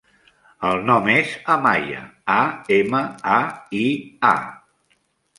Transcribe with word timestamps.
El 0.67 0.79
nom 0.85 1.09
és 1.15 1.33
Amaia: 1.55 1.99
a, 2.35 2.37
ema, 2.77 3.01
a, 3.35 3.35
i, 3.81 3.83
a. 4.31 4.95